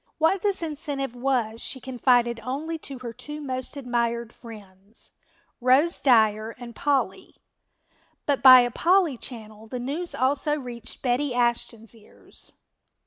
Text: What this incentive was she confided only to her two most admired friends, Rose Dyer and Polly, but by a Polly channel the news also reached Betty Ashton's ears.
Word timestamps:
What 0.17 0.41
this 0.41 0.63
incentive 0.63 1.15
was 1.15 1.61
she 1.61 1.79
confided 1.79 2.39
only 2.39 2.79
to 2.79 2.97
her 3.05 3.13
two 3.13 3.39
most 3.39 3.77
admired 3.77 4.33
friends, 4.33 5.11
Rose 5.59 5.99
Dyer 5.99 6.55
and 6.57 6.75
Polly, 6.75 7.35
but 8.25 8.41
by 8.41 8.61
a 8.61 8.71
Polly 8.71 9.15
channel 9.15 9.67
the 9.67 9.77
news 9.77 10.15
also 10.15 10.57
reached 10.59 11.03
Betty 11.03 11.35
Ashton's 11.35 11.93
ears. 11.93 12.53